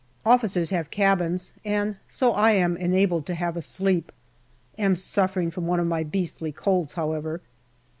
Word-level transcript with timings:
Officers 0.25 0.71
have 0.71 0.89
cabins, 0.89 1.53
and 1.63 1.97
so 2.09 2.31
I 2.31 2.53
am 2.53 2.75
enabled 2.75 3.27
to 3.27 3.35
have 3.35 3.55
a 3.55 3.61
sleep. 3.61 4.11
Am 4.79 4.95
suffering 4.95 5.51
from 5.51 5.67
one 5.67 5.79
of 5.79 5.85
my 5.85 6.01
beastly 6.01 6.51
colds, 6.51 6.93
however. 6.93 7.39